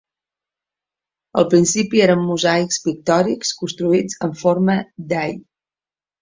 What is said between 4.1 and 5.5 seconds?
amb forma dY.